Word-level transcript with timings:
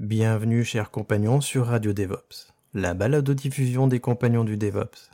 Bienvenue 0.00 0.62
chers 0.62 0.92
compagnons 0.92 1.40
sur 1.40 1.66
Radio 1.66 1.92
DevOps, 1.92 2.52
la 2.72 2.94
balado-diffusion 2.94 3.88
des 3.88 3.98
compagnons 3.98 4.44
du 4.44 4.56
DevOps. 4.56 5.10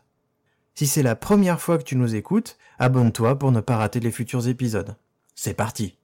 Si 0.75 0.87
c'est 0.87 1.03
la 1.03 1.17
première 1.17 1.59
fois 1.59 1.79
que 1.79 1.85
tu 1.85 1.97
nous 1.97 2.15
écoutes, 2.15 2.59
abonne-toi 2.79 3.39
pour 3.39 3.51
ne 3.51 3.63
pas 3.63 3.79
rater 3.79 3.99
les 3.99 4.11
futurs 4.11 4.47
épisodes. 4.47 4.95
C'est 5.35 5.55
parti. 5.55 5.97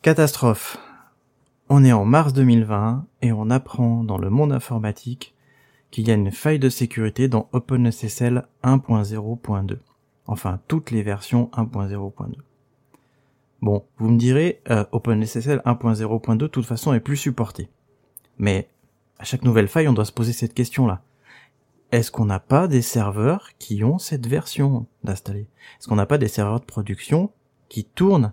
Catastrophe. 0.00 0.78
On 1.68 1.84
est 1.84 1.92
en 1.92 2.06
mars 2.06 2.32
2020 2.32 3.04
et 3.20 3.32
on 3.32 3.50
apprend 3.50 4.04
dans 4.04 4.16
le 4.16 4.30
monde 4.30 4.52
informatique 4.52 5.34
qu'il 5.90 6.06
y 6.06 6.10
a 6.10 6.14
une 6.14 6.30
faille 6.30 6.58
de 6.58 6.68
sécurité 6.68 7.28
dans 7.28 7.48
OpenSSL 7.52 8.46
1.0.2. 8.62 9.78
Enfin, 10.26 10.60
toutes 10.68 10.90
les 10.90 11.02
versions 11.02 11.50
1.0.2. 11.54 12.34
Bon, 13.62 13.84
vous 13.98 14.10
me 14.10 14.18
direz, 14.18 14.62
euh, 14.70 14.84
OpenSSL 14.92 15.60
1.0.2 15.66 16.36
de 16.36 16.46
toute 16.46 16.64
façon 16.64 16.94
est 16.94 17.00
plus 17.00 17.16
supporté. 17.16 17.68
Mais 18.38 18.70
à 19.18 19.24
chaque 19.24 19.42
nouvelle 19.42 19.68
faille, 19.68 19.88
on 19.88 19.92
doit 19.92 20.04
se 20.04 20.12
poser 20.12 20.32
cette 20.32 20.54
question-là. 20.54 21.02
Est-ce 21.92 22.10
qu'on 22.10 22.24
n'a 22.24 22.40
pas 22.40 22.68
des 22.68 22.82
serveurs 22.82 23.50
qui 23.58 23.82
ont 23.82 23.98
cette 23.98 24.26
version 24.26 24.86
d'installer? 25.02 25.48
Est-ce 25.78 25.88
qu'on 25.88 25.96
n'a 25.96 26.06
pas 26.06 26.18
des 26.18 26.28
serveurs 26.28 26.60
de 26.60 26.64
production 26.64 27.32
qui 27.68 27.84
tournent 27.84 28.32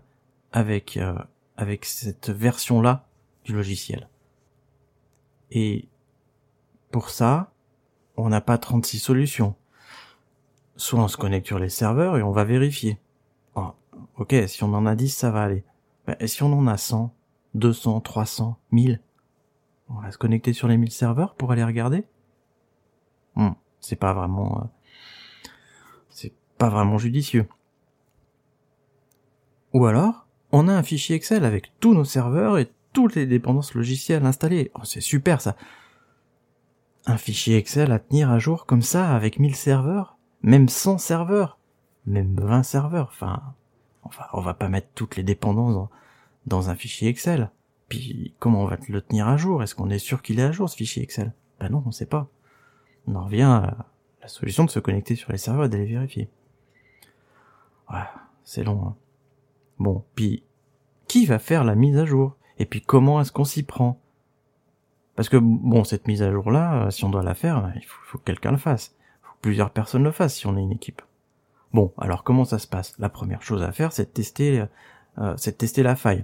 avec 0.52 0.96
euh, 0.98 1.18
avec 1.58 1.86
cette 1.86 2.30
version-là 2.30 3.08
du 3.44 3.54
logiciel? 3.54 4.08
Et 5.52 5.88
pour 6.98 7.12
ça, 7.12 7.52
on 8.16 8.30
n'a 8.30 8.42
pas 8.42 8.58
36 8.58 8.98
solutions. 8.98 9.54
Soit 10.78 11.00
on 11.00 11.08
se 11.08 11.16
connecte 11.16 11.46
sur 11.46 11.60
les 11.60 11.70
serveurs 11.70 12.18
et 12.18 12.24
on 12.24 12.32
va 12.32 12.44
vérifier. 12.44 13.00
Oh, 13.54 13.74
ok, 14.18 14.34
si 14.48 14.64
on 14.64 14.74
en 14.74 14.88
a 14.88 14.96
10, 14.96 15.16
ça 15.16 15.30
va 15.30 15.44
aller. 15.44 15.64
Mais 16.08 16.18
et 16.20 16.26
si 16.26 16.42
on 16.42 16.52
en 16.52 16.66
a 16.66 16.76
100, 16.76 17.14
200, 17.54 18.02
300, 18.02 18.58
1000 18.72 19.00
On 19.90 20.02
va 20.02 20.12
se 20.12 20.18
connecter 20.18 20.54
sur 20.54 20.68
les 20.68 20.76
1000 20.76 20.90
serveurs 20.90 21.36
pour 21.36 21.52
aller 21.52 21.64
regarder 21.64 22.04
hmm, 23.36 23.52
C'est 23.80 23.96
pas 23.96 24.14
vraiment... 24.14 24.64
Euh, 24.64 25.50
c'est 26.10 26.34
pas 26.58 26.70
vraiment 26.70 26.98
judicieux. 26.98 27.48
Ou 29.76 29.86
alors, 29.86 30.26
on 30.52 30.68
a 30.68 30.74
un 30.74 30.82
fichier 30.82 31.16
Excel 31.16 31.46
avec 31.46 31.80
tous 31.80 31.94
nos 31.94 32.06
serveurs 32.06 32.58
et 32.58 32.72
toutes 32.92 33.14
les 33.14 33.28
dépendances 33.28 33.76
logicielles 33.76 34.26
installées. 34.26 34.72
Oh, 34.74 34.84
c'est 34.84 35.00
super 35.00 35.42
ça. 35.42 35.56
Un 37.10 37.18
fichier 37.18 37.56
Excel 37.56 37.94
à 37.94 38.00
tenir 38.00 38.30
à 38.30 38.38
jour 38.38 38.66
comme 38.66 38.82
ça 38.82 39.16
avec 39.16 39.40
1000 39.40 39.56
serveurs, 39.56 40.18
même 40.42 40.68
100 40.68 40.98
serveurs, 40.98 41.58
même 42.06 42.36
20 42.36 42.64
serveurs. 42.64 43.08
Enfin, 43.08 43.42
enfin, 44.04 44.26
on 44.34 44.42
va 44.42 44.54
pas 44.54 44.68
mettre 44.68 44.90
toutes 44.94 45.16
les 45.16 45.24
dépendances 45.24 45.90
dans, 46.46 46.70
un 46.70 46.76
fichier 46.76 47.08
Excel. 47.08 47.50
Puis 47.88 48.36
comment 48.40 48.64
on 48.64 48.68
va 48.68 48.78
le 48.90 49.02
tenir 49.02 49.30
à 49.30 49.38
jour? 49.38 49.64
Est-ce 49.64 49.74
qu'on 49.74 49.90
est 49.90 50.00
sûr 50.00 50.22
qu'il 50.22 50.42
est 50.42 50.44
à 50.44 50.52
jour 50.52 50.70
ce 50.70 50.76
fichier 50.76 51.02
Excel? 51.02 51.32
Ben 51.62 51.70
non, 51.70 51.82
on 51.86 51.92
sait 51.92 52.06
pas. 52.06 52.28
On 53.08 53.16
en 53.16 53.24
revient 53.24 53.44
à 53.44 53.88
la 54.22 54.28
solution 54.28 54.66
de 54.66 54.70
se 54.70 54.80
connecter 54.80 55.16
sur 55.16 55.32
les 55.32 55.38
serveurs 55.38 55.68
et 55.68 55.70
d'aller 55.70 55.86
vérifier. 55.86 56.30
Ouais, 57.90 58.04
c'est 58.44 58.66
long. 58.66 58.86
Hein. 58.86 58.96
Bon, 59.80 60.04
puis 60.14 60.44
qui 61.08 61.26
va 61.26 61.40
faire 61.40 61.64
la 61.64 61.76
mise 61.76 61.98
à 61.98 62.04
jour? 62.04 62.36
Et 62.60 62.66
puis 62.66 62.82
comment 62.82 63.22
est-ce 63.22 63.32
qu'on 63.32 63.46
s'y 63.46 63.64
prend? 63.64 63.98
Parce 65.18 65.28
que 65.28 65.38
bon, 65.38 65.84
cette 65.84 66.08
mise 66.08 66.22
à 66.22 66.32
jour 66.32 66.52
là, 66.52 66.86
euh, 66.86 66.90
si 66.92 67.04
on 67.04 67.10
doit 67.10 67.24
la 67.24 67.34
faire, 67.34 67.74
il 67.76 67.84
faut, 67.86 68.18
que 68.20 68.24
quelqu'un 68.24 68.52
le 68.52 68.58
fasse. 68.58 68.96
Il 69.00 69.28
faut 69.28 69.34
que 69.34 69.42
plusieurs 69.42 69.72
personnes 69.72 70.04
le 70.04 70.12
fassent 70.12 70.36
si 70.36 70.48
on 70.48 70.56
est 70.56 70.62
une 70.62 70.72
équipe. 70.72 71.02
Bon, 71.74 71.92
alors 71.98 72.24
comment 72.24 72.46
ça 72.46 72.60
se 72.60 72.68
passe? 72.68 72.94
La 73.00 73.10
première 73.10 73.42
chose 73.42 73.64
à 73.64 73.74
faire, 73.74 73.92
c'est 73.92 74.06
de 74.06 74.10
tester, 74.10 74.64
euh, 75.18 75.34
c'est 75.36 75.52
de 75.52 75.58
tester 75.58 75.84
la 75.84 75.96
faille. 75.96 76.24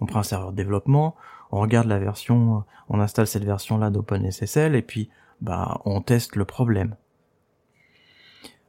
On 0.00 0.06
prend 0.06 0.20
un 0.20 0.24
serveur 0.24 0.52
de 0.52 0.56
développement, 0.56 1.16
on 1.50 1.60
regarde 1.60 1.88
la 1.88 1.98
version, 1.98 2.64
on 2.88 3.00
installe 3.00 3.26
cette 3.26 3.44
version 3.44 3.78
là 3.78 3.90
d'OpenSSL 3.90 4.76
et 4.76 4.82
puis 4.82 5.08
bah 5.40 5.80
on 5.84 6.00
teste 6.00 6.36
le 6.36 6.44
problème. 6.44 6.96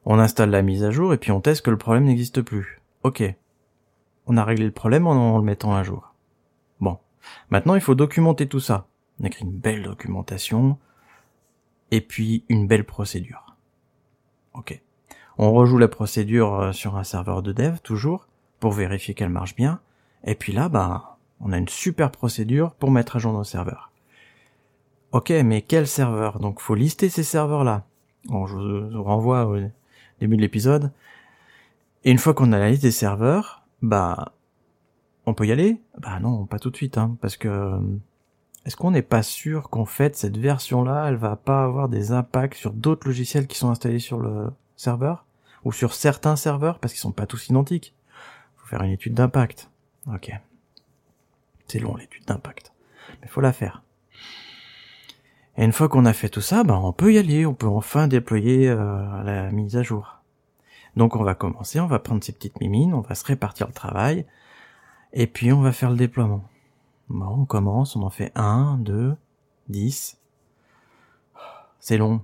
On 0.05 0.17
installe 0.17 0.49
la 0.49 0.61
mise 0.61 0.83
à 0.83 0.91
jour 0.91 1.13
et 1.13 1.17
puis 1.17 1.31
on 1.31 1.41
teste 1.41 1.63
que 1.63 1.71
le 1.71 1.77
problème 1.77 2.05
n'existe 2.05 2.41
plus. 2.41 2.81
Ok, 3.03 3.21
on 4.27 4.37
a 4.37 4.43
réglé 4.43 4.65
le 4.65 4.71
problème 4.71 5.07
en, 5.07 5.37
le 5.37 5.43
mettant 5.43 5.75
à 5.75 5.83
jour. 5.83 6.13
Bon. 6.79 6.97
Maintenant, 7.49 7.75
il 7.75 7.81
faut 7.81 7.95
documenter 7.95 8.47
tout 8.47 8.59
ça. 8.59 8.87
On 9.19 9.25
écrit 9.25 9.45
une 9.45 9.57
belle 9.57 9.83
documentation, 9.83 10.77
et 11.91 12.01
puis 12.01 12.43
une 12.49 12.67
belle 12.67 12.85
procédure. 12.85 13.55
Ok. 14.53 14.81
On 15.37 15.51
rejoue 15.51 15.77
la 15.77 15.87
procédure 15.87 16.53
euh, 16.55 16.71
sur 16.71 16.95
un 16.95 17.03
serveur 17.03 17.41
de 17.41 17.51
dev, 17.51 17.77
toujours, 17.83 18.27
pour 18.59 18.71
vérifier 18.71 19.13
qu'elle 19.13 19.29
marche 19.29 19.55
bien. 19.55 19.79
Et 20.23 20.35
puis 20.35 20.53
là, 20.53 20.69
bah, 20.69 21.17
on 21.41 21.51
a 21.51 21.57
une 21.57 21.67
super 21.67 22.11
procédure 22.11 22.71
pour 22.73 22.91
mettre 22.91 23.17
à 23.17 23.19
jour 23.19 23.33
nos 23.33 23.43
serveurs. 23.43 23.91
Ok, 25.11 25.29
mais 25.29 25.61
quel 25.61 25.87
serveur? 25.87 26.39
Donc, 26.39 26.59
faut 26.59 26.75
lister 26.75 27.09
ces 27.09 27.23
serveurs-là. 27.23 27.85
Bon, 28.25 28.47
je 28.47 28.55
vous 28.55 29.03
renvoie 29.03 29.45
au 29.45 29.57
début 30.19 30.37
de 30.37 30.41
l'épisode. 30.41 30.91
Et 32.03 32.11
une 32.11 32.17
fois 32.17 32.33
qu'on 32.33 32.51
a 32.53 32.59
la 32.59 32.69
liste 32.69 32.81
des 32.81 32.91
serveurs, 32.91 33.63
bah, 33.81 34.33
on 35.25 35.33
peut 35.33 35.47
y 35.47 35.51
aller? 35.51 35.81
Bah 35.99 36.19
non, 36.19 36.45
pas 36.45 36.59
tout 36.59 36.69
de 36.69 36.75
suite, 36.75 36.97
hein, 36.97 37.17
parce 37.21 37.37
que 37.37 37.47
euh, 37.47 37.79
est-ce 38.65 38.75
qu'on 38.75 38.91
n'est 38.91 39.03
pas 39.03 39.21
sûr 39.21 39.69
qu'en 39.69 39.85
fait 39.85 40.15
cette 40.15 40.37
version-là, 40.37 41.05
elle 41.07 41.17
va 41.17 41.35
pas 41.35 41.63
avoir 41.63 41.87
des 41.87 42.11
impacts 42.11 42.57
sur 42.57 42.73
d'autres 42.73 43.07
logiciels 43.07 43.45
qui 43.45 43.57
sont 43.57 43.69
installés 43.69 43.99
sur 43.99 44.19
le 44.19 44.51
serveur? 44.75 45.25
Ou 45.63 45.71
sur 45.71 45.93
certains 45.93 46.35
serveurs 46.35 46.79
parce 46.79 46.93
qu'ils 46.93 47.01
sont 47.01 47.11
pas 47.11 47.25
tous 47.25 47.49
identiques 47.49 47.95
Faut 48.57 48.67
faire 48.67 48.83
une 48.83 48.91
étude 48.91 49.13
d'impact. 49.13 49.69
Ok. 50.11 50.31
C'est 51.67 51.79
long 51.79 51.95
l'étude 51.95 52.25
d'impact, 52.25 52.73
mais 53.21 53.27
faut 53.27 53.41
la 53.41 53.53
faire. 53.53 53.83
Et 55.57 55.63
une 55.63 55.71
fois 55.71 55.87
qu'on 55.87 56.05
a 56.05 56.13
fait 56.13 56.29
tout 56.29 56.41
ça, 56.41 56.63
bah 56.63 56.79
on 56.81 56.91
peut 56.91 57.13
y 57.13 57.17
aller, 57.17 57.45
on 57.45 57.53
peut 57.53 57.67
enfin 57.67 58.07
déployer 58.07 58.67
euh, 58.67 59.23
la 59.23 59.51
mise 59.51 59.77
à 59.77 59.83
jour. 59.83 60.19
Donc 60.95 61.15
on 61.15 61.23
va 61.23 61.33
commencer, 61.33 61.79
on 61.79 61.87
va 61.87 61.99
prendre 61.99 62.23
ces 62.23 62.33
petites 62.33 62.59
mimines, 62.59 62.93
on 62.93 63.01
va 63.01 63.15
se 63.15 63.25
répartir 63.25 63.67
le 63.67 63.73
travail, 63.73 64.25
et 65.13 65.27
puis 65.27 65.51
on 65.53 65.61
va 65.61 65.71
faire 65.71 65.89
le 65.89 65.97
déploiement. 65.97 66.47
Bon, 67.09 67.41
on 67.41 67.45
commence, 67.45 67.95
on 67.95 68.01
en 68.01 68.09
fait 68.09 68.31
1, 68.35 68.79
2, 68.81 69.15
10. 69.69 70.19
C'est 71.79 71.97
long. 71.97 72.21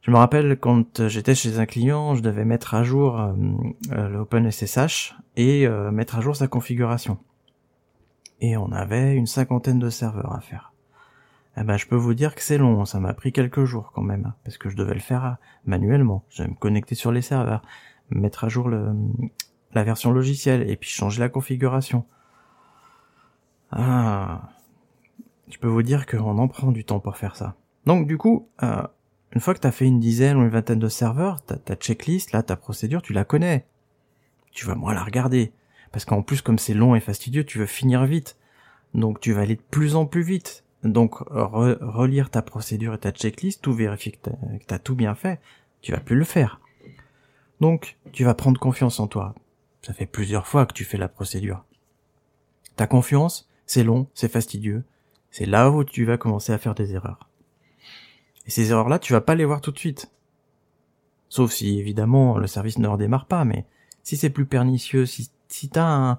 Je 0.00 0.10
me 0.10 0.16
rappelle 0.16 0.58
quand 0.58 1.06
j'étais 1.06 1.36
chez 1.36 1.60
un 1.60 1.66
client, 1.66 2.16
je 2.16 2.22
devais 2.22 2.44
mettre 2.44 2.74
à 2.74 2.82
jour 2.82 3.20
euh, 3.20 3.32
euh 3.92 4.08
l'OpenSSH 4.08 5.14
et 5.36 5.66
euh, 5.66 5.92
mettre 5.92 6.16
à 6.16 6.20
jour 6.20 6.34
sa 6.34 6.48
configuration. 6.48 7.18
Et 8.40 8.56
on 8.56 8.72
avait 8.72 9.14
une 9.14 9.28
cinquantaine 9.28 9.78
de 9.78 9.88
serveurs 9.88 10.34
à 10.34 10.40
faire. 10.40 10.72
Eh 11.56 11.62
ben, 11.62 11.76
je 11.76 11.86
peux 11.86 11.96
vous 11.96 12.14
dire 12.14 12.34
que 12.34 12.42
c'est 12.42 12.58
long, 12.58 12.84
ça 12.84 12.98
m'a 12.98 13.14
pris 13.14 13.30
quelques 13.30 13.64
jours 13.64 13.92
quand 13.94 14.02
même, 14.02 14.32
parce 14.42 14.58
que 14.58 14.68
je 14.68 14.76
devais 14.76 14.94
le 14.94 15.00
faire 15.00 15.36
manuellement. 15.64 16.24
Je 16.30 16.42
vais 16.42 16.48
me 16.48 16.54
connecter 16.54 16.96
sur 16.96 17.12
les 17.12 17.22
serveurs, 17.22 17.62
mettre 18.10 18.42
à 18.42 18.48
jour 18.48 18.68
la 18.68 19.84
version 19.84 20.10
logicielle, 20.10 20.68
et 20.68 20.76
puis 20.76 20.90
changer 20.90 21.20
la 21.20 21.28
configuration. 21.28 22.04
Ah, 23.72 24.50
je 25.48 25.58
peux 25.58 25.68
vous 25.68 25.82
dire 25.82 26.06
qu'on 26.06 26.38
en 26.38 26.48
prend 26.48 26.72
du 26.72 26.84
temps 26.84 27.00
pour 27.00 27.16
faire 27.16 27.36
ça. 27.36 27.56
Donc 27.86 28.06
du 28.06 28.18
coup, 28.18 28.48
euh, 28.62 28.82
une 29.32 29.40
fois 29.40 29.54
que 29.54 29.60
tu 29.60 29.66
as 29.66 29.72
fait 29.72 29.86
une 29.86 29.98
dizaine 29.98 30.36
ou 30.36 30.42
une 30.42 30.50
vingtaine 30.50 30.78
de 30.78 30.88
serveurs, 30.88 31.42
ta, 31.42 31.74
checklist, 31.74 32.32
là, 32.32 32.42
ta 32.42 32.56
procédure, 32.56 33.00
tu 33.00 33.14
la 33.14 33.24
connais. 33.24 33.66
Tu 34.52 34.66
vas 34.66 34.74
moins 34.74 34.92
la 34.92 35.02
regarder. 35.02 35.52
Parce 35.90 36.04
qu'en 36.04 36.22
plus, 36.22 36.42
comme 36.42 36.58
c'est 36.58 36.74
long 36.74 36.94
et 36.94 37.00
fastidieux, 37.00 37.44
tu 37.44 37.58
veux 37.58 37.66
finir 37.66 38.04
vite. 38.04 38.36
Donc 38.92 39.20
tu 39.20 39.32
vas 39.32 39.40
aller 39.40 39.56
de 39.56 39.62
plus 39.62 39.96
en 39.96 40.04
plus 40.04 40.22
vite. 40.22 40.64
Donc 40.84 41.14
relire 41.30 42.28
ta 42.28 42.42
procédure 42.42 42.94
et 42.94 42.98
ta 42.98 43.10
checklist, 43.10 43.62
tout 43.62 43.72
vérifier 43.72 44.12
que 44.12 44.30
tu 44.66 44.74
as 44.74 44.78
tout 44.78 44.96
bien 44.96 45.14
fait, 45.14 45.40
tu 45.80 45.92
vas 45.92 46.00
plus 46.00 46.16
le 46.16 46.24
faire. 46.24 46.60
Donc 47.60 47.96
tu 48.12 48.24
vas 48.24 48.34
prendre 48.34 48.60
confiance 48.60 49.00
en 49.00 49.06
toi. 49.06 49.34
Ça 49.80 49.94
fait 49.94 50.06
plusieurs 50.06 50.46
fois 50.46 50.66
que 50.66 50.74
tu 50.74 50.84
fais 50.84 50.98
la 50.98 51.08
procédure. 51.08 51.64
Ta 52.76 52.86
confiance, 52.86 53.48
c'est 53.72 53.84
long, 53.84 54.06
c'est 54.12 54.30
fastidieux, 54.30 54.84
C'est 55.30 55.46
là 55.46 55.70
où 55.70 55.82
tu 55.82 56.04
vas 56.04 56.18
commencer 56.18 56.52
à 56.52 56.58
faire 56.58 56.74
des 56.74 56.92
erreurs. 56.92 57.30
Et 58.46 58.50
ces 58.50 58.70
erreurs-là, 58.70 58.98
tu 58.98 59.14
vas 59.14 59.22
pas 59.22 59.34
les 59.34 59.46
voir 59.46 59.62
tout 59.62 59.70
de 59.70 59.78
suite. 59.78 60.10
Sauf 61.30 61.52
si, 61.52 61.78
évidemment, 61.78 62.36
le 62.36 62.46
service 62.46 62.78
ne 62.78 62.86
redémarre 62.86 63.24
pas, 63.24 63.46
mais 63.46 63.64
si 64.02 64.18
c'est 64.18 64.28
plus 64.28 64.44
pernicieux, 64.44 65.06
si, 65.06 65.30
si 65.48 65.70
t'as 65.70 66.18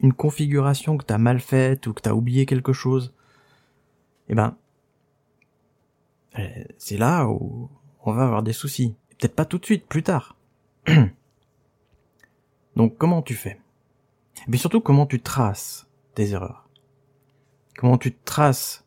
une 0.00 0.12
configuration 0.12 0.96
que 0.96 1.04
t'as 1.04 1.18
mal 1.18 1.38
faite 1.38 1.86
ou 1.86 1.92
que 1.92 2.00
t'as 2.00 2.14
oublié 2.14 2.44
quelque 2.46 2.72
chose, 2.72 3.14
eh 4.28 4.34
ben, 4.34 4.56
euh, 6.40 6.64
c'est 6.78 6.98
là 6.98 7.28
où 7.28 7.70
on 8.04 8.12
va 8.12 8.24
avoir 8.24 8.42
des 8.42 8.52
soucis. 8.52 8.96
Peut-être 9.20 9.36
pas 9.36 9.44
tout 9.44 9.58
de 9.58 9.64
suite, 9.64 9.86
plus 9.86 10.02
tard. 10.02 10.36
Donc 12.74 12.98
comment 12.98 13.22
tu 13.22 13.34
fais? 13.34 13.60
Mais 14.48 14.56
surtout 14.56 14.80
comment 14.80 15.06
tu 15.06 15.20
traces 15.20 15.86
tes 16.16 16.30
erreurs? 16.30 16.61
Comment 17.76 17.98
tu 17.98 18.14
traces 18.14 18.84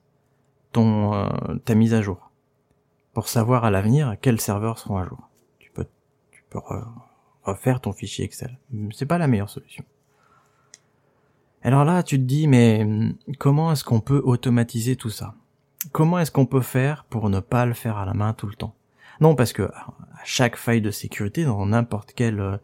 ton 0.72 1.14
euh, 1.14 1.56
ta 1.64 1.74
mise 1.74 1.94
à 1.94 2.02
jour 2.02 2.32
pour 3.14 3.30
savoir 3.30 3.64
à 3.64 3.72
l'avenir 3.72 4.16
quels 4.22 4.42
serveurs 4.42 4.78
seront 4.78 4.98
à 4.98 5.06
jour. 5.06 5.30
Tu 5.60 5.72
peux 5.72 5.88
tu 6.32 6.44
peux 6.50 6.60
refaire 7.44 7.80
ton 7.80 7.94
fichier 7.94 8.26
Excel. 8.26 8.60
C'est 8.92 9.06
pas 9.06 9.18
la 9.18 9.28
meilleure 9.28 9.50
solution. 9.50 9.86
Alors 11.62 11.86
là, 11.86 12.04
tu 12.04 12.18
te 12.18 12.24
dis 12.24 12.48
mais 12.48 12.84
hum, 12.84 13.16
comment 13.40 13.72
est-ce 13.72 13.84
qu'on 13.84 14.02
peut 14.02 14.22
automatiser 14.24 14.96
tout 14.96 15.10
ça? 15.10 15.34
Comment 15.92 16.20
est-ce 16.20 16.32
qu'on 16.32 16.46
peut 16.46 16.62
faire 16.62 17.06
pour 17.06 17.30
ne 17.30 17.40
pas 17.40 17.66
le 17.66 17.74
faire 17.74 17.98
à 17.98 18.06
la 18.06 18.14
main 18.14 18.34
tout 18.34 18.48
le 18.48 18.56
temps? 18.56 18.76
Non, 19.22 19.36
parce 19.36 19.54
que 19.54 19.64
à 19.64 19.94
chaque 20.26 20.58
faille 20.58 20.82
de 20.82 20.92
sécurité 20.92 21.46
dans 21.46 21.66
n'importe 21.66 22.12
quel 22.14 22.40
euh, 22.40 22.58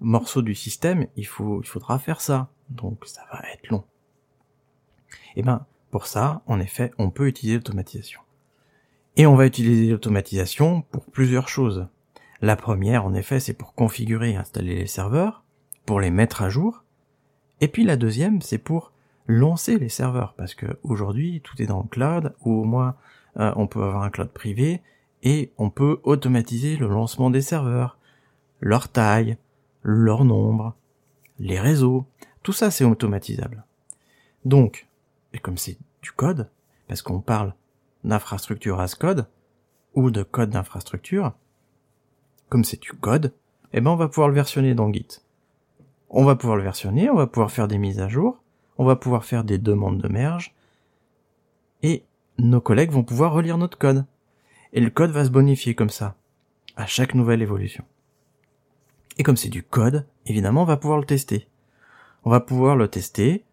morceau 0.00 0.42
du 0.42 0.54
système, 0.54 1.06
il 1.16 1.26
faut, 1.26 1.62
il 1.62 1.66
faudra 1.66 1.98
faire 1.98 2.20
ça. 2.20 2.50
Donc 2.68 3.06
ça 3.06 3.22
va 3.32 3.40
être 3.52 3.68
long. 3.70 3.84
Eh 5.38 5.42
ben, 5.42 5.64
pour 5.92 6.08
ça, 6.08 6.42
en 6.46 6.58
effet, 6.58 6.90
on 6.98 7.10
peut 7.10 7.28
utiliser 7.28 7.58
l'automatisation. 7.58 8.20
Et 9.16 9.24
on 9.24 9.36
va 9.36 9.46
utiliser 9.46 9.92
l'automatisation 9.92 10.82
pour 10.82 11.06
plusieurs 11.06 11.48
choses. 11.48 11.86
La 12.42 12.56
première, 12.56 13.06
en 13.06 13.14
effet, 13.14 13.38
c'est 13.38 13.54
pour 13.54 13.74
configurer 13.74 14.32
et 14.32 14.36
installer 14.36 14.74
les 14.74 14.88
serveurs, 14.88 15.44
pour 15.86 16.00
les 16.00 16.10
mettre 16.10 16.42
à 16.42 16.50
jour. 16.50 16.82
Et 17.60 17.68
puis 17.68 17.84
la 17.84 17.96
deuxième, 17.96 18.42
c'est 18.42 18.58
pour 18.58 18.92
lancer 19.28 19.78
les 19.78 19.88
serveurs 19.88 20.34
parce 20.34 20.54
que 20.54 20.66
aujourd'hui 20.82 21.40
tout 21.44 21.62
est 21.62 21.66
dans 21.66 21.82
le 21.82 21.88
cloud 21.88 22.34
ou 22.40 22.62
au 22.62 22.64
moins 22.64 22.96
euh, 23.38 23.52
on 23.56 23.66
peut 23.66 23.82
avoir 23.82 24.02
un 24.02 24.10
cloud 24.10 24.30
privé 24.30 24.82
et 25.22 25.52
on 25.58 25.70
peut 25.70 26.00
automatiser 26.02 26.76
le 26.76 26.88
lancement 26.88 27.30
des 27.30 27.42
serveurs, 27.42 27.98
leur 28.60 28.88
taille, 28.88 29.36
leur 29.82 30.24
nombre, 30.24 30.74
les 31.38 31.60
réseaux, 31.60 32.06
tout 32.42 32.52
ça 32.52 32.70
c'est 32.70 32.84
automatisable. 32.84 33.64
Donc, 34.44 34.87
et 35.32 35.38
comme 35.38 35.58
c'est 35.58 35.78
du 36.02 36.12
code, 36.12 36.50
parce 36.86 37.02
qu'on 37.02 37.20
parle 37.20 37.54
d'infrastructure 38.04 38.80
as 38.80 38.94
code 38.94 39.26
ou 39.94 40.10
de 40.10 40.22
code 40.22 40.50
d'infrastructure, 40.50 41.32
comme 42.48 42.64
c'est 42.64 42.80
du 42.80 42.92
code, 42.92 43.34
eh 43.72 43.80
ben 43.80 43.90
on 43.90 43.96
va 43.96 44.08
pouvoir 44.08 44.28
le 44.28 44.34
versionner 44.34 44.74
dans 44.74 44.92
Git. 44.92 45.22
On 46.10 46.24
va 46.24 46.36
pouvoir 46.36 46.56
le 46.56 46.62
versionner, 46.62 47.10
on 47.10 47.16
va 47.16 47.26
pouvoir 47.26 47.50
faire 47.50 47.68
des 47.68 47.78
mises 47.78 48.00
à 48.00 48.08
jour, 48.08 48.42
on 48.78 48.84
va 48.84 48.96
pouvoir 48.96 49.24
faire 49.24 49.44
des 49.44 49.58
demandes 49.58 50.00
de 50.00 50.08
merge, 50.08 50.54
et 51.82 52.04
nos 52.38 52.60
collègues 52.60 52.90
vont 52.90 53.04
pouvoir 53.04 53.32
relire 53.32 53.58
notre 53.58 53.78
code. 53.78 54.06
Et 54.72 54.80
le 54.80 54.90
code 54.90 55.10
va 55.10 55.24
se 55.24 55.30
bonifier 55.30 55.74
comme 55.74 55.90
ça, 55.90 56.16
à 56.76 56.86
chaque 56.86 57.14
nouvelle 57.14 57.42
évolution. 57.42 57.84
Et 59.18 59.22
comme 59.22 59.36
c'est 59.36 59.48
du 59.48 59.62
code, 59.62 60.06
évidemment, 60.26 60.62
on 60.62 60.66
va 60.66 60.76
pouvoir 60.76 60.98
le 60.98 61.06
tester. 61.06 61.48
On 62.24 62.30
va 62.30 62.40
pouvoir 62.40 62.76
le 62.76 62.88
tester, 62.88 63.44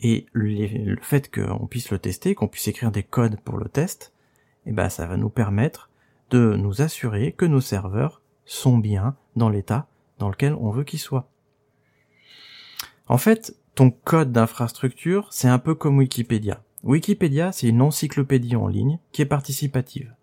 et 0.00 0.26
le 0.32 0.96
fait 1.00 1.32
qu'on 1.32 1.66
puisse 1.66 1.90
le 1.90 1.98
tester, 1.98 2.34
qu'on 2.34 2.48
puisse 2.48 2.68
écrire 2.68 2.90
des 2.90 3.02
codes 3.02 3.40
pour 3.40 3.56
le 3.56 3.68
test, 3.68 4.12
eh 4.66 4.72
ben, 4.72 4.88
ça 4.88 5.06
va 5.06 5.16
nous 5.16 5.30
permettre 5.30 5.90
de 6.30 6.56
nous 6.56 6.82
assurer 6.82 7.32
que 7.32 7.44
nos 7.44 7.60
serveurs 7.60 8.20
sont 8.44 8.78
bien 8.78 9.16
dans 9.36 9.48
l'état 9.48 9.86
dans 10.18 10.28
lequel 10.28 10.54
on 10.54 10.70
veut 10.70 10.84
qu'ils 10.84 11.00
soient. 11.00 11.28
En 13.08 13.18
fait, 13.18 13.56
ton 13.74 13.90
code 13.90 14.32
d'infrastructure, 14.32 15.28
c'est 15.30 15.48
un 15.48 15.58
peu 15.58 15.74
comme 15.74 15.98
Wikipédia. 15.98 16.62
Wikipédia, 16.82 17.52
c'est 17.52 17.68
une 17.68 17.82
encyclopédie 17.82 18.56
en 18.56 18.68
ligne 18.68 18.98
qui 19.12 19.22
est 19.22 19.26
participative. 19.26 20.14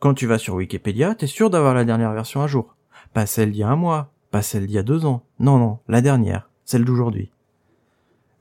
Quand 0.00 0.14
tu 0.14 0.26
vas 0.26 0.38
sur 0.38 0.54
Wikipédia, 0.54 1.14
t'es 1.14 1.26
sûr 1.26 1.50
d'avoir 1.50 1.74
la 1.74 1.84
dernière 1.84 2.12
version 2.12 2.42
à 2.42 2.46
jour. 2.46 2.76
Pas 3.12 3.26
celle 3.26 3.52
d'il 3.52 3.60
y 3.60 3.62
a 3.62 3.68
un 3.68 3.76
mois, 3.76 4.12
pas 4.30 4.42
celle 4.42 4.66
d'il 4.66 4.74
y 4.74 4.78
a 4.78 4.82
deux 4.82 5.04
ans. 5.04 5.24
Non, 5.38 5.58
non, 5.58 5.78
la 5.88 6.00
dernière, 6.00 6.50
celle 6.64 6.84
d'aujourd'hui. 6.84 7.30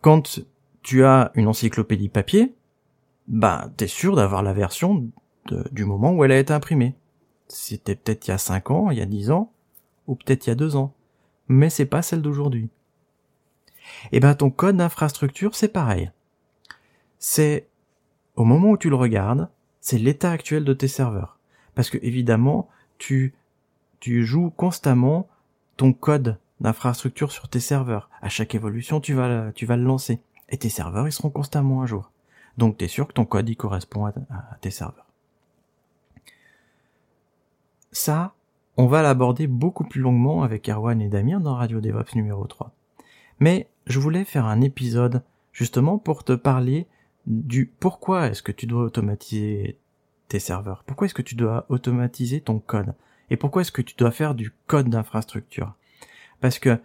Quand 0.01 0.39
tu 0.81 1.03
as 1.03 1.31
une 1.35 1.47
encyclopédie 1.47 2.09
papier, 2.09 2.55
bah, 3.27 3.69
t'es 3.77 3.87
sûr 3.87 4.15
d'avoir 4.15 4.43
la 4.43 4.53
version 4.53 5.07
du 5.71 5.85
moment 5.85 6.13
où 6.13 6.23
elle 6.23 6.31
a 6.31 6.39
été 6.39 6.53
imprimée. 6.53 6.95
C'était 7.47 7.95
peut-être 7.95 8.27
il 8.27 8.31
y 8.31 8.33
a 8.33 8.37
cinq 8.37 8.71
ans, 8.71 8.91
il 8.91 8.97
y 8.97 9.01
a 9.01 9.05
dix 9.05 9.31
ans, 9.31 9.51
ou 10.07 10.15
peut-être 10.15 10.47
il 10.47 10.49
y 10.49 10.53
a 10.53 10.55
deux 10.55 10.75
ans. 10.75 10.93
Mais 11.47 11.69
c'est 11.69 11.85
pas 11.85 12.01
celle 12.01 12.21
d'aujourd'hui. 12.21 12.69
Et 14.11 14.17
eh 14.17 14.19
ben 14.19 14.35
ton 14.35 14.51
code 14.51 14.77
d'infrastructure, 14.77 15.55
c'est 15.55 15.69
pareil. 15.69 16.11
C'est 17.17 17.67
au 18.35 18.43
moment 18.43 18.69
où 18.69 18.77
tu 18.77 18.89
le 18.89 18.95
regardes, 18.95 19.49
c'est 19.81 19.97
l'état 19.97 20.31
actuel 20.31 20.63
de 20.63 20.73
tes 20.73 20.87
serveurs. 20.87 21.39
Parce 21.73 21.89
que 21.89 21.97
évidemment, 22.01 22.69
tu 22.97 23.33
tu 23.99 24.25
joues 24.25 24.51
constamment 24.51 25.27
ton 25.75 25.91
code 25.91 26.37
d'infrastructure 26.61 27.31
sur 27.31 27.49
tes 27.49 27.59
serveurs. 27.59 28.09
À 28.21 28.29
chaque 28.29 28.53
évolution, 28.53 28.99
tu 29.01 29.13
vas 29.13 29.51
tu 29.53 29.65
vas 29.65 29.77
le 29.77 29.83
lancer 29.83 30.21
et 30.49 30.57
tes 30.57 30.69
serveurs 30.69 31.07
ils 31.07 31.11
seront 31.11 31.29
constamment 31.29 31.81
à 31.81 31.85
jour. 31.85 32.11
Donc 32.57 32.77
tu 32.77 32.85
es 32.85 32.87
sûr 32.87 33.07
que 33.07 33.13
ton 33.13 33.25
code 33.25 33.49
y 33.49 33.55
correspond 33.55 34.05
à, 34.05 34.13
tes 34.61 34.71
serveurs. 34.71 35.07
Ça, 37.91 38.33
on 38.77 38.87
va 38.87 39.01
l'aborder 39.01 39.47
beaucoup 39.47 39.83
plus 39.83 40.01
longuement 40.01 40.43
avec 40.43 40.69
Erwan 40.69 41.01
et 41.01 41.09
Damien 41.09 41.39
dans 41.39 41.55
Radio 41.55 41.81
DevOps 41.81 42.15
numéro 42.15 42.45
3. 42.45 42.71
Mais 43.39 43.69
je 43.87 43.99
voulais 43.99 44.25
faire 44.25 44.45
un 44.45 44.61
épisode 44.61 45.23
justement 45.53 45.97
pour 45.97 46.23
te 46.23 46.33
parler 46.33 46.87
du 47.25 47.65
pourquoi 47.65 48.27
est-ce 48.27 48.43
que 48.43 48.51
tu 48.51 48.65
dois 48.65 48.83
automatiser 48.83 49.77
tes 50.27 50.39
serveurs, 50.39 50.83
pourquoi 50.85 51.05
est-ce 51.05 51.13
que 51.13 51.21
tu 51.21 51.35
dois 51.35 51.65
automatiser 51.69 52.41
ton 52.41 52.59
code, 52.59 52.93
et 53.29 53.37
pourquoi 53.37 53.61
est-ce 53.61 53.71
que 53.71 53.81
tu 53.81 53.95
dois 53.95 54.11
faire 54.11 54.35
du 54.35 54.53
code 54.67 54.89
d'infrastructure? 54.89 55.73
Parce 56.39 56.59
que 56.59 56.79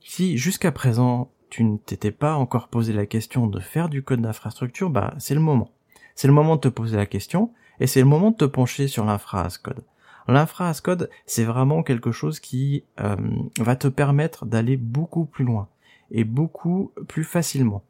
si 0.00 0.36
jusqu'à 0.36 0.72
présent 0.72 1.30
tu 1.52 1.64
ne 1.64 1.76
t'étais 1.76 2.12
pas 2.12 2.36
encore 2.36 2.68
posé 2.68 2.94
la 2.94 3.04
question 3.04 3.46
de 3.46 3.60
faire 3.60 3.90
du 3.90 4.02
code 4.02 4.22
d'infrastructure, 4.22 4.88
bah 4.88 5.12
c'est 5.18 5.34
le 5.34 5.40
moment. 5.42 5.68
C'est 6.14 6.26
le 6.26 6.32
moment 6.32 6.56
de 6.56 6.62
te 6.62 6.68
poser 6.68 6.96
la 6.96 7.04
question, 7.04 7.52
et 7.78 7.86
c'est 7.86 8.00
le 8.00 8.06
moment 8.06 8.30
de 8.30 8.36
te 8.36 8.46
pencher 8.46 8.88
sur 8.88 9.04
l'infra 9.04 9.44
as 9.44 9.58
code. 9.58 9.84
L'infra 10.28 10.70
as 10.70 10.80
code, 10.80 11.10
c'est 11.26 11.44
vraiment 11.44 11.82
quelque 11.82 12.10
chose 12.10 12.40
qui 12.40 12.84
euh, 13.00 13.16
va 13.58 13.76
te 13.76 13.88
permettre 13.88 14.46
d'aller 14.46 14.78
beaucoup 14.78 15.26
plus 15.26 15.44
loin 15.44 15.68
et 16.10 16.24
beaucoup 16.24 16.90
plus 17.06 17.24
facilement. 17.24 17.82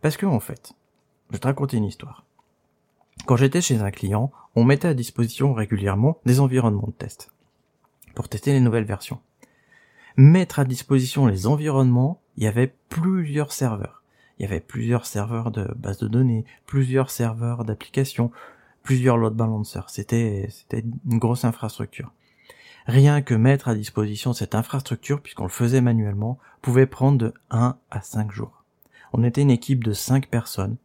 Parce 0.00 0.16
que 0.16 0.24
en 0.24 0.40
fait, 0.40 0.72
je 1.28 1.34
vais 1.34 1.40
te 1.40 1.46
raconter 1.46 1.76
une 1.76 1.84
histoire. 1.84 2.24
Quand 3.26 3.36
j'étais 3.36 3.60
chez 3.60 3.82
un 3.82 3.90
client, 3.90 4.32
on 4.56 4.64
mettait 4.64 4.88
à 4.88 4.94
disposition 4.94 5.52
régulièrement 5.52 6.20
des 6.24 6.40
environnements 6.40 6.86
de 6.86 6.92
test 6.92 7.34
pour 8.14 8.30
tester 8.30 8.54
les 8.54 8.60
nouvelles 8.60 8.84
versions. 8.84 9.20
Mettre 10.16 10.60
à 10.60 10.64
disposition 10.64 11.26
les 11.26 11.48
environnements, 11.48 12.20
il 12.36 12.44
y 12.44 12.46
avait 12.46 12.72
plusieurs 12.88 13.50
serveurs. 13.50 14.02
Il 14.38 14.42
y 14.42 14.46
avait 14.46 14.60
plusieurs 14.60 15.06
serveurs 15.06 15.50
de 15.50 15.68
base 15.76 15.98
de 15.98 16.06
données, 16.06 16.44
plusieurs 16.66 17.10
serveurs 17.10 17.64
d'applications, 17.64 18.30
plusieurs 18.84 19.16
load 19.16 19.34
balancers. 19.34 19.90
C'était, 19.90 20.48
c'était 20.50 20.84
une 21.10 21.18
grosse 21.18 21.44
infrastructure. 21.44 22.12
Rien 22.86 23.22
que 23.22 23.34
mettre 23.34 23.66
à 23.66 23.74
disposition 23.74 24.32
cette 24.32 24.54
infrastructure, 24.54 25.20
puisqu'on 25.20 25.44
le 25.44 25.48
faisait 25.48 25.80
manuellement, 25.80 26.38
pouvait 26.62 26.86
prendre 26.86 27.18
de 27.18 27.34
1 27.50 27.76
à 27.90 28.00
5 28.00 28.30
jours. 28.30 28.62
On 29.12 29.24
était 29.24 29.42
une 29.42 29.50
équipe 29.50 29.82
de 29.82 29.92
5 29.92 30.28
personnes, 30.28 30.76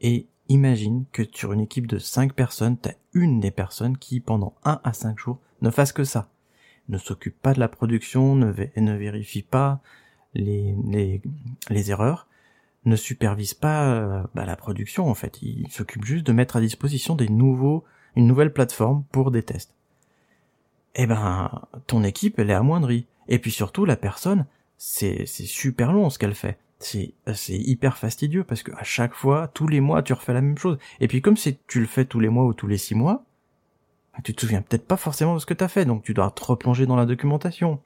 et 0.00 0.26
imagine 0.48 1.04
que 1.12 1.22
sur 1.32 1.52
une 1.52 1.60
équipe 1.60 1.86
de 1.86 1.98
5 1.98 2.32
personnes, 2.32 2.76
t'as 2.76 2.94
une 3.12 3.38
des 3.38 3.50
personnes 3.50 3.98
qui, 3.98 4.20
pendant 4.20 4.54
1 4.64 4.80
à 4.82 4.92
5 4.92 5.18
jours, 5.18 5.38
ne 5.62 5.70
fasse 5.70 5.92
que 5.92 6.04
ça. 6.04 6.28
Ne 6.88 6.98
s'occupe 6.98 7.40
pas 7.40 7.54
de 7.54 7.60
la 7.60 7.68
production, 7.68 8.34
ne, 8.34 8.52
ne 8.76 8.96
vérifie 8.96 9.42
pas 9.42 9.80
les, 10.34 10.74
erreurs, 11.88 12.26
ne 12.84 12.96
supervise 12.96 13.54
pas 13.54 13.86
euh, 13.86 14.22
bah, 14.34 14.44
la 14.44 14.56
production 14.56 15.08
en 15.08 15.14
fait. 15.14 15.40
Il 15.42 15.70
s'occupe 15.70 16.04
juste 16.04 16.26
de 16.26 16.32
mettre 16.32 16.56
à 16.56 16.60
disposition 16.60 17.14
des 17.14 17.28
nouveaux, 17.28 17.84
une 18.16 18.26
nouvelle 18.26 18.52
plateforme 18.52 19.04
pour 19.10 19.30
des 19.30 19.42
tests 19.42 19.74
eh 20.94 21.06
ben, 21.06 21.50
ton 21.86 22.04
équipe, 22.04 22.38
elle 22.38 22.50
est 22.50 22.54
amoindrie. 22.54 23.06
Et 23.28 23.38
puis 23.38 23.50
surtout, 23.50 23.84
la 23.84 23.96
personne, 23.96 24.46
c'est, 24.76 25.26
super 25.26 25.92
long 25.92 26.10
ce 26.10 26.18
qu'elle 26.18 26.34
fait. 26.34 26.58
C'est, 26.78 27.14
c'est 27.34 27.56
hyper 27.56 27.96
fastidieux 27.96 28.44
parce 28.44 28.62
que 28.62 28.72
à 28.72 28.84
chaque 28.84 29.14
fois, 29.14 29.48
tous 29.48 29.68
les 29.68 29.80
mois, 29.80 30.02
tu 30.02 30.12
refais 30.12 30.34
la 30.34 30.40
même 30.40 30.58
chose. 30.58 30.78
Et 31.00 31.08
puis 31.08 31.22
comme 31.22 31.36
c'est, 31.36 31.58
tu 31.66 31.80
le 31.80 31.86
fais 31.86 32.04
tous 32.04 32.20
les 32.20 32.28
mois 32.28 32.44
ou 32.44 32.52
tous 32.52 32.66
les 32.66 32.78
six 32.78 32.94
mois, 32.94 33.24
bah, 34.14 34.20
tu 34.22 34.34
te 34.34 34.40
souviens 34.40 34.62
peut-être 34.62 34.86
pas 34.86 34.96
forcément 34.96 35.34
de 35.34 35.40
ce 35.40 35.46
que 35.46 35.54
t'as 35.54 35.68
fait, 35.68 35.84
donc 35.84 36.02
tu 36.02 36.14
dois 36.14 36.30
te 36.30 36.44
replonger 36.44 36.86
dans 36.86 36.96
la 36.96 37.06
documentation. 37.06 37.80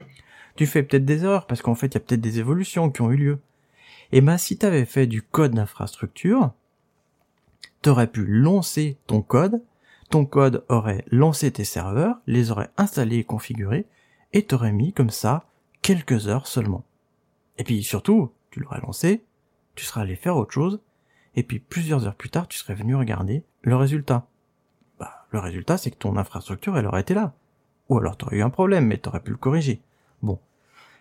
Tu 0.57 0.67
fais 0.67 0.83
peut-être 0.83 1.05
des 1.05 1.25
erreurs 1.25 1.47
parce 1.47 1.63
qu'en 1.63 1.75
fait, 1.75 1.87
il 1.87 1.95
y 1.95 1.97
a 1.97 2.01
peut-être 2.01 2.21
des 2.21 2.39
évolutions 2.39 2.91
qui 2.91 3.01
ont 3.03 3.11
eu 3.11 3.17
lieu. 3.17 3.39
Et 4.13 4.21
ben, 4.21 4.39
si 4.39 4.59
t'avais 4.59 4.85
fait 4.85 5.07
du 5.07 5.23
code 5.23 5.55
d'infrastructure, 5.55 6.53
t'aurais 7.83 8.07
pu 8.07 8.25
lancer 8.27 8.97
ton 9.07 9.23
code, 9.23 9.63
ton 10.11 10.25
code 10.25 10.65
aurait 10.69 11.05
lancé 11.11 11.51
tes 11.51 11.65
serveurs, 11.65 12.17
les 12.27 12.51
aurait 12.51 12.71
installés 12.77 13.19
et 13.19 13.25
configurés, 13.25 13.87
et 14.33 14.43
t'aurait 14.43 14.73
mis 14.73 14.93
comme 14.93 15.11
ça 15.11 15.45
quelques 15.83 16.29
heures 16.29 16.47
seulement. 16.47 16.85
Et 17.59 17.65
puis 17.65 17.83
surtout, 17.83 18.33
tu 18.51 18.61
l'aurais 18.61 18.81
lancé, 18.81 19.25
tu 19.75 19.85
serais 19.85 20.01
allé 20.03 20.17
faire 20.17 20.37
autre 20.37 20.53
chose, 20.53 20.81
et 21.37 21.43
puis 21.43 21.59
plusieurs 21.59 22.07
heures 22.07 22.15
plus 22.15 22.31
tard, 22.31 22.49
tu 22.49 22.59
serais 22.59 22.75
venu 22.75 22.97
regarder 22.97 23.45
le 23.63 23.77
résultat. 23.77 24.27
Le 25.31 25.39
résultat, 25.39 25.77
c'est 25.77 25.91
que 25.91 25.97
ton 25.97 26.17
infrastructure, 26.17 26.77
elle 26.79 26.87
aurait 26.87 27.03
été 27.03 27.15
là. 27.15 27.33
Ou 27.89 27.99
alors 27.99 28.17
t'aurais 28.17 28.37
eu 28.37 28.43
un 28.43 28.51
problème, 28.51 28.87
mais 28.87 28.99
t'aurais 28.99 29.21
pu 29.21 29.31
le 29.31 29.37
corriger. 29.37 29.81
Bon. 30.23 30.39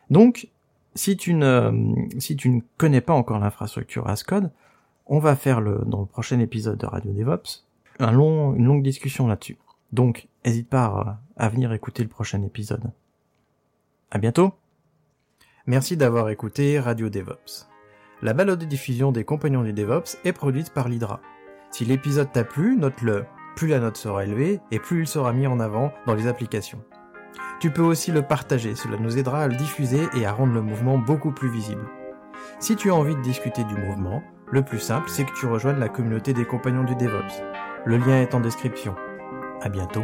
Donc, 0.09 0.49
si 0.95 1.17
tu 1.17 1.33
ne, 1.33 1.93
si 2.19 2.35
tu 2.35 2.49
ne 2.49 2.61
connais 2.77 3.01
pas 3.01 3.13
encore 3.13 3.39
l'infrastructure 3.39 4.07
Ascode, 4.07 4.51
on 5.05 5.19
va 5.19 5.35
faire 5.35 5.61
le, 5.61 5.83
dans 5.85 6.01
le 6.01 6.05
prochain 6.05 6.39
épisode 6.39 6.77
de 6.77 6.85
Radio 6.85 7.11
DevOps, 7.13 7.65
un 7.99 8.11
long, 8.11 8.53
une 8.55 8.65
longue 8.65 8.83
discussion 8.83 9.27
là-dessus. 9.27 9.57
Donc, 9.91 10.27
n'hésite 10.45 10.69
pas 10.69 11.19
à 11.37 11.49
venir 11.49 11.71
écouter 11.71 12.03
le 12.03 12.09
prochain 12.09 12.41
épisode. 12.43 12.91
À 14.11 14.17
bientôt! 14.17 14.53
Merci 15.65 15.97
d'avoir 15.97 16.29
écouté 16.29 16.79
Radio 16.79 17.09
DevOps. 17.09 17.67
La 18.21 18.33
balade 18.33 18.59
de 18.59 18.65
diffusion 18.65 19.11
des 19.11 19.23
compagnons 19.23 19.63
du 19.63 19.73
DevOps 19.73 20.17
est 20.23 20.33
produite 20.33 20.73
par 20.73 20.89
l'Hydra. 20.89 21.21
Si 21.71 21.85
l'épisode 21.85 22.31
t'a 22.31 22.43
plu, 22.43 22.77
note-le. 22.77 23.25
Plus 23.57 23.67
la 23.69 23.79
note 23.79 23.97
sera 23.97 24.23
élevée 24.23 24.61
et 24.69 24.77
plus 24.77 24.99
il 24.99 25.07
sera 25.07 25.33
mis 25.33 25.47
en 25.47 25.59
avant 25.59 25.91
dans 26.05 26.13
les 26.13 26.27
applications. 26.27 26.79
Tu 27.59 27.71
peux 27.71 27.81
aussi 27.81 28.11
le 28.11 28.21
partager, 28.21 28.75
cela 28.75 28.97
nous 28.97 29.17
aidera 29.17 29.41
à 29.41 29.47
le 29.47 29.55
diffuser 29.55 30.07
et 30.15 30.27
à 30.27 30.31
rendre 30.31 30.53
le 30.53 30.61
mouvement 30.61 30.99
beaucoup 30.99 31.31
plus 31.31 31.49
visible. 31.49 31.81
Si 32.59 32.75
tu 32.75 32.91
as 32.91 32.95
envie 32.95 33.15
de 33.15 33.21
discuter 33.21 33.63
du 33.63 33.73
mouvement, 33.73 34.21
le 34.51 34.61
plus 34.61 34.77
simple 34.77 35.09
c'est 35.09 35.25
que 35.25 35.33
tu 35.33 35.47
rejoignes 35.47 35.79
la 35.79 35.89
communauté 35.89 36.33
des 36.33 36.45
compagnons 36.45 36.83
du 36.83 36.95
DevOps. 36.97 37.41
Le 37.83 37.97
lien 37.97 38.21
est 38.21 38.35
en 38.35 38.41
description. 38.41 38.95
À 39.63 39.69
bientôt. 39.69 40.03